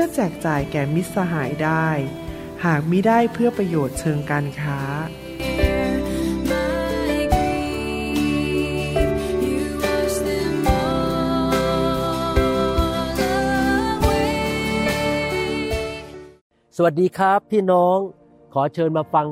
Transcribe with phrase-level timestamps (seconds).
[0.00, 1.88] พื่อแจกจ่ายแก่มิตรสหายได้
[2.64, 4.80] หากมิได้เพื่อประโยชน์เชิงการค้า
[16.76, 17.98] สวัสดีครับพี่น้อง
[18.52, 19.26] ขอเชิญมาฟัง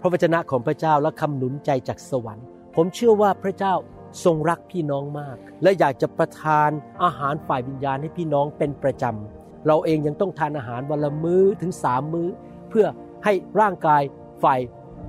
[0.00, 3.74] พระวจนะของพระเจ้าและคำหนุนใจจากสวรรค์ ผมเชื่อว่าพระเจ้า
[4.24, 6.70] ทรงรักพี่น้องมาก และอยากจะประทาน
[7.02, 12.28] อาหารฝ่ายวิญญาณให้พี่น้องเป็นประจำ เราเองยังต้องทานอาหารวันละมื้อถึงสามมื้อ
[12.70, 12.86] เพื่อ
[13.24, 14.02] ให้ร่างกาย
[14.42, 14.60] ฝ่าย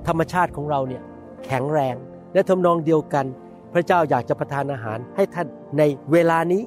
[0.08, 1.02] ธรรมชาติของเราเนี่ย
[1.46, 1.96] แข็งแรง
[2.34, 3.26] และทำนองเดียวกัน
[3.74, 6.62] พระเจ้าอยากจะประทานอาหารให้ท่านในเวลานี้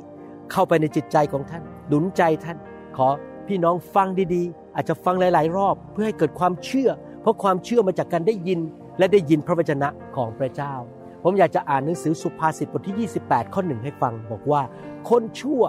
[0.53, 2.57] เข้าไปในจิตใจของท่านหนุนใจท่าน
[2.97, 3.09] ขอ
[3.49, 6.91] พี่น้องฟังดีๆ อาจจะฟังหลาย ๆ รอบ เพื่อให้เกิดความเชื่อ
[7.21, 8.61] เพราะความเชื่อมาจากการได้ยิน
[8.99, 10.75] และได้ยินพระวจนะของพระเจ้า
[11.23, 14.63] ผมอยากจะอ่านหนังสือสุภาษิตบทที่ 28 ข้อหนึ่งให้ฟัง บอกว่า
[15.09, 15.63] คนชั่ว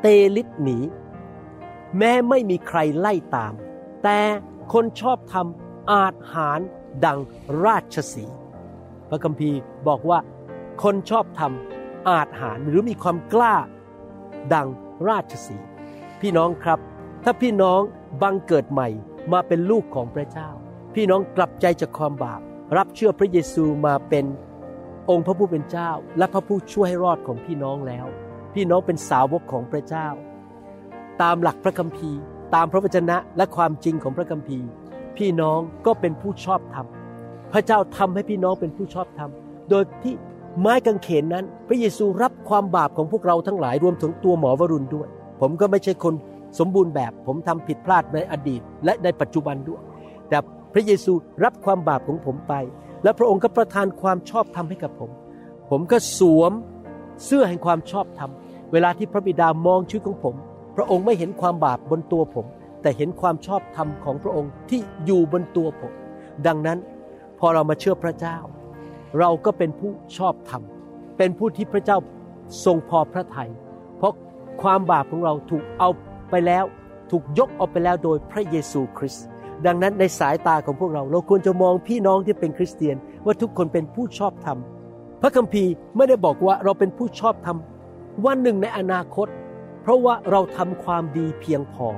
[0.00, 0.78] เตลิดหนี
[1.98, 3.52] แม้ไม่มีใครไล่ตาม
[4.04, 4.18] แต่
[4.72, 6.60] คนชอบทำอาจหาร
[7.04, 7.18] ดัง
[7.64, 8.26] ราชสี
[9.08, 10.18] พระคัมภีร์บอกว่า
[10.82, 13.56] คนชอบทำอาจหารหรือมีความกล้า
[14.54, 14.68] ดัง
[15.08, 15.56] ราชสี
[16.20, 16.78] พี่น้องครับ
[17.24, 17.80] ถ้าพี่น้อง
[18.22, 18.88] บังเกิดใหม่
[19.32, 20.48] มาเป็นลูกของพระเจ้า
[20.94, 22.40] พี่น้องกลับใจจากความบาป
[22.76, 24.24] รับเชื่อพระเยซูมาเป็น
[25.10, 28.06] องค์พระผู้เป็นเจ้า และพระผู้ช่วยให้รอดของพี่น้องแล้ว
[28.54, 30.08] พี่น้องเป็นสาวกของพระเจ้า
[31.22, 32.20] ตามหลักพระคัมภีร์
[32.54, 34.66] ตามพระวจนะและความจริงของพระคัมภีร์
[35.16, 36.86] พี่น้องก็เป็นผู้ชอบธรรม
[37.52, 39.30] พระเจ้าทำให้พี่น้องเป็นผู้ชอบธรรม
[39.70, 40.14] โดยที่
[40.60, 45.08] ไม้กางเขนนั้น พระเยซูรับความบาปของพวกเราทั้งหลายรวมถึงตัวหมอวรุณด้วย
[45.40, 46.14] ผมก็ไม่ใช่คน
[46.58, 49.82] สมบูรณ์แบบ ผมทำผิดพลาดในอดีต และในปัจจุบันด้วย
[50.28, 50.38] แต่
[50.72, 51.12] พระเยซู
[51.44, 52.54] รับความบาปของผมไป
[53.02, 55.10] และพระองค์ก็ประทานความชอบธรรมให้กับผม
[55.70, 56.52] ผมก็สวม
[57.24, 58.30] เสื้อแห่งความชอบธรรม
[58.72, 60.34] เวลาที่พระบิดามองชีวิตของผม
[60.76, 62.46] พระองค์ไม่เห็นความบาปบนตัวผม
[62.82, 65.92] แต่เห็นความชอบธรรมของพระองค์ที่อยู่บนตัวผม
[66.46, 66.78] ดังนั้น
[67.38, 68.36] พอเรามาเชื่อพระเจ้า
[69.18, 70.62] เราก็เป็นผู้ชอบธรรม
[71.18, 71.98] เป็นผู้ที่พระเจ้า
[72.64, 73.50] ทรงพอพระทยัย
[73.98, 74.14] เพราะ
[74.62, 75.90] ความบาปของเราถูกเอา
[76.30, 76.64] ไปแล้ว
[77.10, 79.24] ถูกยกออกไปแล้วโดยพระเยซูคริสต์
[79.66, 84.58] ดังนั้นในสายตาของพวกเรา เราควรจะมองพี่น้องที่เป็นคริสเตียน ว่าทุกคนเป็นผู้ชอบธรรม
[85.22, 87.58] พระคัมภีร์ไม่ได้บอกว่าเราเป็นผู้ชอบธรรม
[88.26, 89.26] วันหนึ่งในอนาคต
[89.84, 91.88] เพราะว่าเราทำความดีเพียงพอ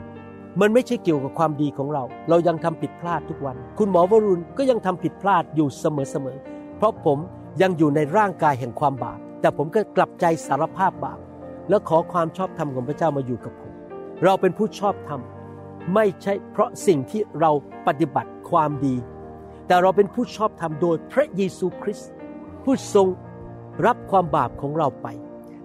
[0.60, 7.18] มันไม่ใช่เกี่ยวกับความดีของเรา เรายังทำผิดพลาดทุกวัน คุณหมอวรุณก็ยังทำผิดพลาดอยู่เสมอๆ เพราะผม
[7.62, 11.18] ยังอยู่ในร่างกายแห่งความบาป แต่ผมก็กลับใจสารภาพบาป
[11.68, 13.72] และขอความชอบธรรมของพระเจ้ามาอยู่กับผม
[14.24, 15.20] เราเป็นผู้ชอบธรรม
[15.94, 17.50] ไม่ใช่เพราะสิ่งที่เรา
[17.86, 18.94] ปฏิบัติความดี
[19.66, 22.10] แต่เราเป็นผู้ชอบธรรมโดยพระเยซูคริสต์
[22.64, 23.08] ผู้ทรง
[23.86, 25.06] รับความบาปของเราไป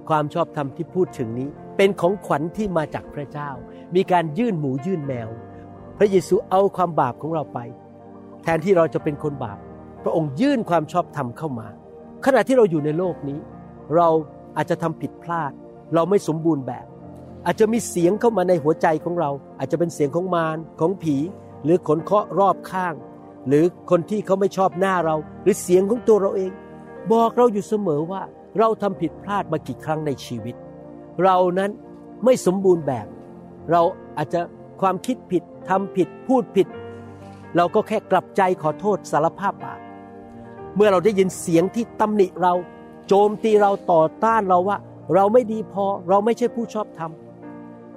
[0.09, 3.49] ความชอบธรรมที่พูดถึงนี้ เป็นของขวัญที่มาจากพระเจ้า
[3.95, 5.29] มีการยื่นหมูยื่นแมว
[5.97, 7.59] พระเยซูเอาความบาปของเราไป
[8.43, 9.57] แทนที่เราจะเป็นคนบาป
[10.03, 11.67] พระองค์ยื่นความชอบธรรมเข้ามา
[12.25, 13.39] ขณะที่เราอยู่ในโลกนี้
[13.95, 14.07] เรา
[14.55, 15.51] อาจจะทำผิดพลาด
[15.93, 16.85] เราไม่สมบูรณ์แบบ
[17.45, 21.15] อาจจะมีเสียงเข้ามาในหัวใจของเรา อาจจะเป็นเสียงของมารของผี
[21.63, 22.93] หรือขนเคาะรอบข้าง
[23.47, 26.51] หรือคนที่เขาไม่ชอบหน้าเรา หรือเสียงของตัวเราเอง
[27.11, 28.21] บอกเราอยู่เสมอว่า
[28.57, 30.55] เราทำผิดพลาดมากี่ครั้งในชีวิต
[31.23, 31.71] เรานั้น
[32.25, 33.07] ไม่สมบูรณ์แบบ
[33.71, 33.81] เรา
[34.17, 34.41] อาจจะ
[34.81, 36.67] ความคิดผิดทำผิดพูดผิด
[37.55, 39.79] เราก็แค่กลับใจขอโทษสารภาพบาป
[40.75, 42.53] เมื่อเราได้ยินเสียงที่ตำหนิเรา
[43.07, 44.77] โจมตีเราต่อต้านเราว่า
[45.15, 47.11] เราไม่ดีพอเราไม่ใช่ผู้ชอบธรรม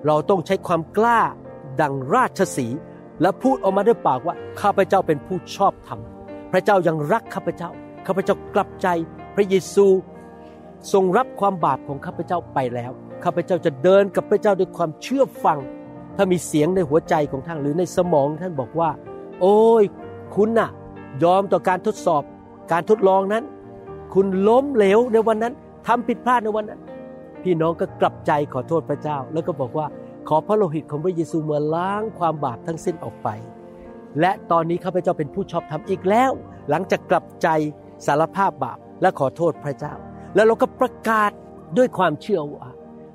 [0.06, 1.20] เราต้องใช้ความกล้า
[1.81, 2.67] ดังราชสี
[3.23, 6.00] และพูดออกมาด้วยปากว่าข้าพเจ้าเป็นผู้ชอบธรรม
[6.53, 7.70] พระเจ้ายังรักข้าพเจ้า
[8.06, 8.88] ข้าพเจ้ากลับใจ
[9.35, 9.87] พระเยซู
[10.93, 12.93] ทรงรับความบาปของข้าพเจ้าไปแล้ว
[13.25, 15.59] ข้าพเจ้าจะเดินกับพระเจ้าด้วยความเชื่อฟัง
[16.17, 18.91] ถ้ามีเสียงในหัวใจของท่านหรือในสมองท่านบอกว่า
[19.41, 19.85] โอ้ย
[20.35, 20.71] คุณน่ะ
[21.25, 22.23] ยอมต่อการทดสอบ
[22.73, 23.44] การทดลองนั้น
[24.15, 25.55] คุณล้มเหลวในวันนั้น
[25.87, 26.81] ทำผิดพลาดในวันนั้น
[27.43, 29.87] พี่น้องก็กลับใจขอโทษพระเจ้า แล้วก็บอกว่า
[30.29, 33.29] ขอพระโลหิตของพระเยซูมาล้างความบาปทั้งสิ้นออกไป
[34.20, 36.32] และตอนนี้ข้าพเจ้าเป็นผู้ชอบธรรมอีกแล้ว
[36.70, 37.49] หลังจากกลับใจ
[38.06, 39.94] สารภาพบาปและขอโทษพระเจ้า
[40.35, 41.31] แล้วเราก็ประกาศ
[41.79, 42.67] ด้วยความเชื่อว่า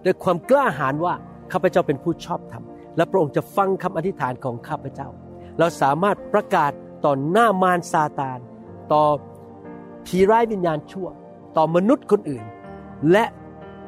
[0.06, 1.14] ด้วยความกล้าหาญว่า
[1.52, 2.64] ข้าพเจ้าเป็นผู้ชอบธรรม
[2.98, 5.08] และพระองค์จะฟังคำอธิษฐานของข้าพเจ้า
[5.60, 6.72] เราสามารถประกาศ
[7.06, 8.40] ต่อหน้ามารซาตาน
[8.94, 9.04] ต่อ
[10.06, 11.08] ผีร้ายวิญญาณชั่ว
[11.58, 12.44] ต่อมนุษย์คนอื่น
[13.12, 13.26] และ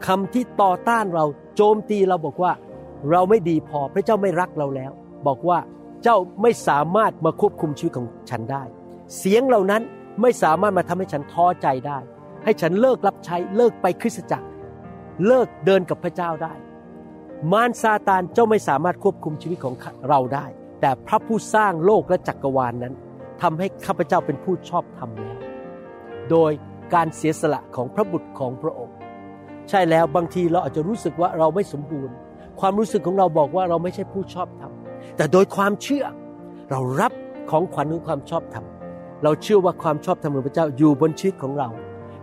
[0.07, 1.25] คำที่ต่อต้านเรา
[1.55, 2.51] โจมตีเราบอกว่า
[3.11, 4.91] เราไม่ดีพอพระเจ้าไม่รักเราแล้ว
[5.27, 5.59] บอกว่า
[6.03, 8.63] เจ้าไม่สามารถมาควบคุมชีวิตของฉันได้
[9.17, 9.81] เสียงเหล่านั้น
[10.21, 11.97] ไม่สามารถมาทำให้ฉันท้อใจได้
[12.43, 14.47] ให้ฉันเลิกรับใช้เลิกไปคริสตจักร
[15.25, 16.53] เลิกเดินกับพระเจ้าได้
[17.51, 19.75] มารซาตานเจ้าไม่สามารถควบคุมชีวิตของ
[20.09, 20.45] เราได้
[20.81, 22.93] แต่พระผู้สร้างโลกและจักรวาลนนั้น
[23.41, 25.39] ทำให้ข้าพเจ้าเป็นผู้ชอบธรรมแล้ว
[26.29, 26.51] โดย
[26.93, 28.95] การเสียสละของพระบุตรของพระองค์
[29.69, 32.15] ใช่แล้วบางทีเราอาจจะรู้สึกว่าเราไม่สมบูรณ์
[32.59, 34.71] ความรู้สึกของเราบอกว่าเราไม่ใช่ผู้ชอบธรรม
[35.17, 36.05] แต่โดยความเชื่อ
[36.71, 37.13] เรารับ
[37.51, 38.65] ของขวัญของความชอบธรรม
[39.23, 41.69] เราเชื่อว่าความชอบธรรมของพระเจ้าอยู่บนชีวิตของเรา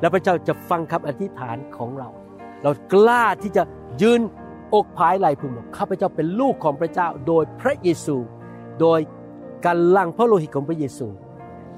[0.00, 2.08] และพระเจ้าจะฟังคำอธิษฐานของเรา
[2.62, 3.62] เรากล้าที่จะ
[4.02, 4.20] ยืน
[4.74, 8.16] อกผายไหลพึงบอกข้าพเจ้าเป็นลูกของพระเจ้าโดยพระเยซู
[8.80, 9.00] โดย
[9.64, 11.06] การลังพระโลหิตของพระเยซู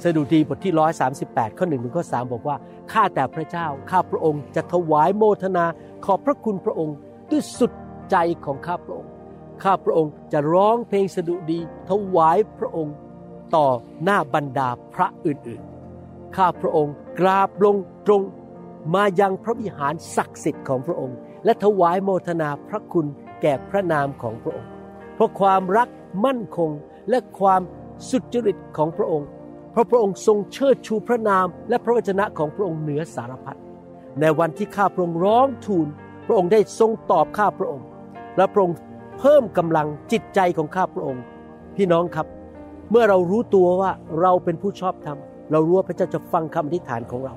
[0.03, 0.75] สดุดีบทที่
[1.17, 2.57] 138ข้อหนึ่งถึงข้อสบอกว่า
[2.93, 5.65] ข้าแต่พระเจ้าข้าพระองค์จะถวายโมทนา
[6.05, 6.97] ขอบพระคุณพระองค์
[7.31, 7.73] ด้วยสุด
[8.11, 9.11] ใจของข้าพระองค์
[9.63, 12.95] ข้าพระองค์จะร้องเพลงสดุดีถวายพระองค์
[13.55, 13.67] ต่อ
[14.05, 18.23] หน้าบรรดาพระอื่นๆ ข้าพระองค์กราบลงตรง
[18.95, 23.07] มายังพระวิหารศักดิ์สิทธิ์ของพระองค์ และถวายโมทนาพระคุณ
[23.43, 24.71] แก่พระนามของพระองค์
[25.15, 25.89] เพราะความรัก
[26.25, 26.71] มั่นคง
[27.11, 27.63] และความ
[28.11, 29.29] สุจริตของพระองค์
[29.73, 33.59] เพราะพระองค์ทรงเชิดชูพระนามและพระวจนะของพระองค์เหนือสารพัด
[34.21, 35.87] ในวันที่ข้าพระองค์ร้องทูล
[36.27, 37.87] พระองค์ได้ทรงตอบข้าพระองค์
[38.37, 38.77] และพระองค์
[39.19, 41.23] เพิ่มกำลังจิตใจของข้าพระองค์
[41.77, 42.27] พี่น้องครับ
[42.91, 43.91] เมื่อเรารู้ตัวว่า
[44.21, 45.19] เราเป็นผู้ชอบธรรม
[45.53, 47.35] เรารู้ว่าพระเจ้าจะฟังคำอธิษฐานของเรา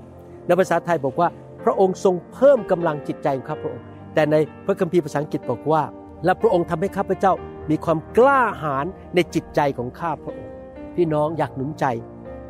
[0.47, 1.27] ในภาษาไทยบอกว่า
[1.63, 4.35] พระองค์ทรงเพิ่มกำลังจิตใจของข้าพระองค์ แต่ใน
[4.65, 5.83] พระคัมภีร์ภาษาอังกฤษบอกว่า
[6.25, 7.33] และพระองค์ทำให้ข้าพเจ้า
[7.69, 8.85] มีความกล้าหาญ
[9.15, 10.51] ในจิตใจของข้าพระองค์
[10.95, 11.85] พี่น้องอยากหนุนใจ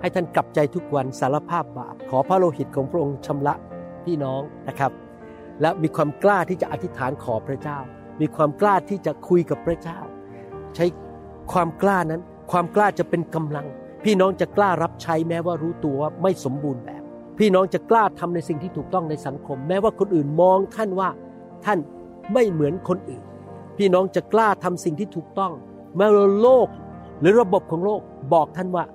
[0.02, 3.54] ให้ท่านกลับใจทุกวันสารภาพบาปขอพระโลหิตของพระองค์ชำระ
[4.06, 4.92] พี่น้องนะครับ
[5.62, 7.78] และมีความกล้าที่จะอธิษฐานขอพระเจ้า
[8.22, 10.00] มีความกล้าที่จะคุยกับพระเจ้า
[10.76, 10.86] ใช้
[11.54, 13.68] ความกล้านั้น ความกล้าจะเป็นกำลัง
[14.04, 17.03] พี่น้องจะกล้ารับใช้แม้ว่ารู้ตัวว่าไม่สมบูรณ์แบบ
[17.40, 21.10] พี่น้องจะกล้าทำในสิ่งที่ถูกต้องในสังคม แม้ว่าคนอื่นมองท่านว่า
[21.66, 21.80] ท่าน
[22.34, 23.24] ไม่เหมือนคนอื่น
[23.78, 25.52] พี่น้องจะกล้าทำสิ่งที่ถูกต้อง
[25.98, 26.68] แม้ว่าโลก
[27.20, 28.02] หรือระบบของโลก
[28.34, 28.86] บอกท่านว่า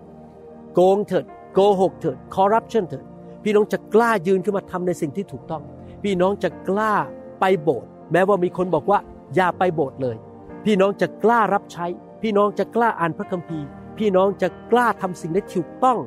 [0.74, 1.24] โกงเถิด
[1.54, 3.04] โกหกเถิดคอร์รัปชันเถิด
[3.44, 5.62] พี่น้องจะกล้ายืนขึ้นมาทำในสิ่งที่ถูกต้อง
[6.02, 6.92] พี่น้องจะกล้า
[7.40, 8.98] ไปโบสถ์แม้ว่ามีคนบอกว่า
[9.34, 10.16] อย่าไปโบสถ์เลย
[10.64, 11.86] พี่น้องจะกล้ารับใช้
[12.22, 13.66] พี่น้องจะกล้าอ่านพระคัมภีร์
[13.98, 15.98] พี่น้องจะกล้าทำสิ่งที่ถูกต้อง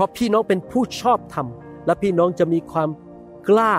[0.00, 1.46] ราะพี่น้องเป็นผู้ชอบธรรม
[1.86, 2.88] และพี่น้องจะมีความ
[3.48, 3.72] กล้า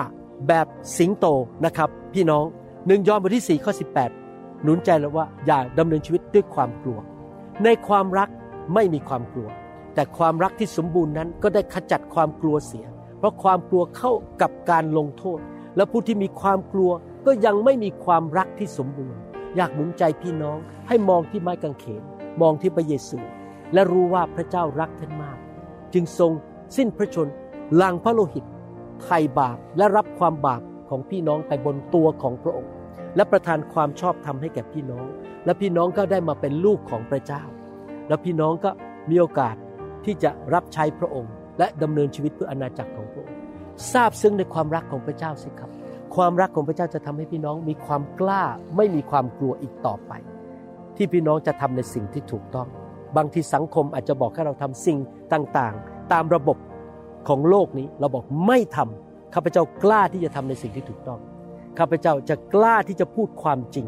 [0.48, 0.66] แบบ
[0.96, 1.26] สิงโต
[1.64, 2.44] นะครับ พี่น้อง
[2.86, 3.72] หนึ่งยอห์นบทที่4ข้อ
[4.18, 6.98] 18 หนุนใจแล้วว่าอย่าดำเนินชีวิตด้วยความกลัว
[7.64, 8.28] ในความรัก
[8.74, 9.48] ไม่มีความกลัว
[9.94, 12.86] แต่ความรักที่สมบูรณ์นั้นก็ได้ขจัดความกลัวเสีย
[13.18, 15.40] เพราะความกลัวเข้ากับการลงโทษ
[15.76, 16.90] และผู้ที่มีความกลัว
[17.26, 19.18] ก็ยังไม่มีความรักที่สมบูรณ์
[19.56, 20.58] อยากหนุนใจพี่น้อง
[20.88, 22.02] ให้มองที่ไม้กางเขน
[22.40, 23.18] มองที่พระเยซู
[23.72, 25.38] และรู้ว่าพระเจ้ารักท่านมาก
[25.94, 26.32] จึงทรง
[26.76, 27.28] สิ้นพระชน
[27.80, 28.44] ลังพระโลหิต
[29.02, 32.72] ไถ่บาปและรับความบาปของพี่น้องไปบนตัวของพระองค์
[33.16, 35.06] และประทานความชอบธรรมให้แก่พี่น้อง
[35.44, 37.42] และพี่น้องก็ได้มาเป็นลูกของพระเจ้า
[38.08, 38.70] แล้วพี่น้องก็
[39.10, 39.56] มีโอกาส
[40.04, 43.36] ที่จะรับใช้พระองค์ และดำเนินชีวิตเพื่ออาณาจักรของพระองค์
[43.92, 45.70] ทราบซึ้งในความรักของพระเจ้าสิครับ
[46.16, 48.44] ความรักของพระเจ้าจะทำให้พี่น้องมีความกล้า
[48.76, 50.12] ไม่มีความกลัวอีกต่อไป
[50.96, 52.68] ที่พี่น้องจะทำในสิ่งที่ถูกต้อง
[53.16, 54.98] บางทีสังคมอาจจะบอกให้เราทำสิ่ง
[55.32, 56.56] ต่างๆ ตามระบบ
[57.28, 61.20] ของโลกนี้เราบอกไม่ทำข้าพเจ้ากล้าที่จะทำในสิ่งที่ถูกต้อง
[61.78, 63.86] ข้าพเจ้าจะกล้าที่จะพูดความจริง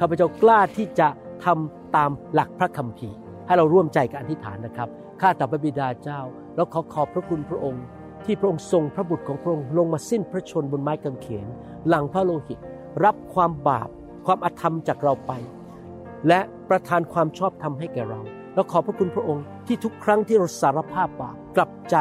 [0.00, 1.08] ข้าพเจ้ากล้าที่จะ
[1.44, 3.16] ทำตามหลักพระคัมภีร์
[3.46, 4.88] ให้เราร่วมใจกันอธิษฐานนะครับ
[5.20, 6.20] ข้าแต่พระบิดาเจ้า
[6.54, 7.84] แล้วขอขอบพระคุณพระองค์
[8.24, 11.46] ที่พระองค์ทรงพระบุตรของพระองค์ลงมาสิ้นพระชนบนไม้กางเขน
[11.88, 12.58] หลังพระโลหิต
[13.04, 13.88] รับความบาป
[14.26, 15.32] ความอธรรมจากเราไป
[16.28, 18.20] และประทานความชอบธรรมให้แก่เรา
[18.54, 21.96] แล้วขอบพระคุณพระองค์ที่ทุกครั้งที่เราสารภาพบาปกลับใจ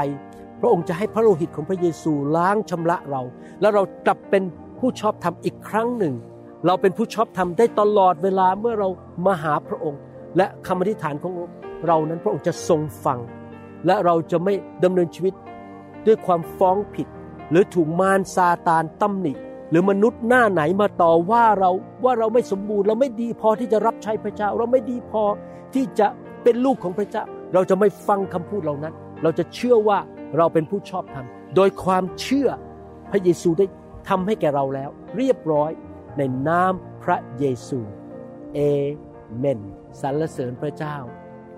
[0.62, 3.22] พระองค์จะให้พระโลหิตของพระเยซูล้างชำระเรา
[3.62, 4.44] แล้วเรากลับเป็น
[4.80, 6.14] ผู้ชอบธรรมอีกครั้งหนึ่ง
[6.66, 8.90] เราเป็นผู้ชอบธรรมได้ตลอดเวลาเมื่อเรา
[9.26, 10.00] มาหาพระองค์
[10.38, 11.34] และคำอธิษฐานของ
[11.88, 13.20] เรานั้นพระองค์จะทรงฟัง
[13.86, 15.34] และเราจะไม่ดำเนินชีวิต
[16.08, 17.08] ด้วยความฟ้องผิด
[17.50, 19.34] หรือถูกมารซาตานตำหนิ
[19.70, 21.72] หรือมนุษย์หน้าไหนมาต่อว่าเรา
[22.04, 25.24] ว่าเราไม่สมบูรณ์ เราไม่ดีพอที่จะรับใช้พระเจ้า เราไม่ดีพอ
[25.74, 26.08] ที่จะ
[26.44, 27.24] เป็นลูกของพระเจ้า
[27.54, 30.00] เราจะไม่ฟังคำพูดเหล่านั้น เราจะเชื่อว่า
[30.38, 32.50] เราเป็นผู้ชอบธรรม โดยความเชื่อ
[33.12, 33.66] พระเยซูได้
[34.10, 35.72] ทำให้แก่เราแล้ว เรียบร้อย
[36.18, 36.74] ในนาม
[37.04, 37.80] พระเยซู
[38.54, 38.60] เอ
[39.38, 39.60] เมน
[40.02, 40.96] สรรเสริญพระเจ้า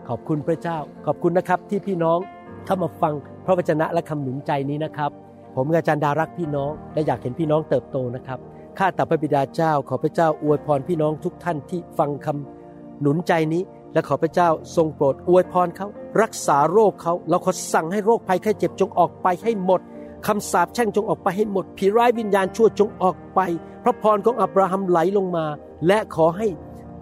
[0.07, 2.19] ขอบคุณพระเจ้า ขอบคุณนะครับที่พี่น้อง
[2.65, 3.13] เข้ามาฟัง
[3.45, 5.11] พระวจนะและคำหนุนใจนี้นะครับ
[5.55, 8.39] ผมอาจารย์ดารักพี่น้องและอยากเห็นพี่น้องเติบโตนะครับ
[8.77, 13.61] ข้าแต่พระบิดาเจ้า ขอพระเจ้าอวยพรพี่น้องทุกท่านที่ฟังคำหนุนใจนี้
[13.95, 15.87] และขอพระเจ้าทรงโปรดอวยพรเขา
[16.21, 19.81] รักษาโรคเขาเราขอสั่งให้โรคภัยไข้เจ็บจงออกไปให้หมด
[20.27, 23.39] คำสาปแช่งจงออกไปให้หมดผีร้ายวิญญาณชั่วจงออกไป
[23.83, 25.45] พระพรของอับราฮัมไหลลงมา
[25.87, 26.47] และขอให้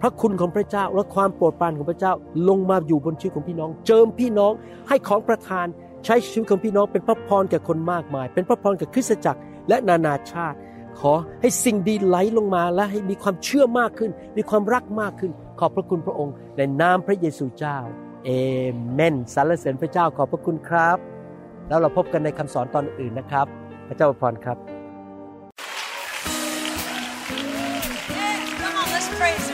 [0.00, 2.12] พระคุณของพระเจ้าและความโปรดปรานของพระเจ้า
[2.48, 4.52] ลงมาอยู่บนชีวิตของพี่น้อง เจิมพี่น้อง
[4.88, 5.66] ให้ของประทาน
[6.04, 10.58] ใช้ชีวิตของพี่น้องเป็นพระพรแก่คนมากมาย เป็นพระพรแก่คริสตจักรและนานาชาติ
[11.00, 17.78] ขอให้สิ่งดีไหลลงมาและให้มีความเชื่อมากขึ้น มีความรักมากขึ้น ขอบพระคุณพระองค์ในนามพระเยซูเจ้า
[18.24, 18.30] เอ
[18.92, 20.98] เมนสรรเสริญพระเจ้าขอบพระคุณครับ
[21.68, 23.46] แล้วเราพบกันในคำสอนตอนอื่นนะครับ
[23.88, 24.58] พระเจ้าอวยพรครับ
[28.16, 29.53] Hey, come on, let's praise